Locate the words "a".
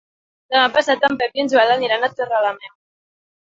2.09-2.11